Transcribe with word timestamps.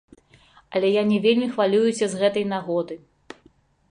Але 0.77 0.87
я 0.93 1.01
не 1.09 1.19
вельмі 1.25 1.49
хвалююся 1.51 2.05
з 2.13 2.21
гэтай 2.23 2.45
нагоды. 2.53 2.95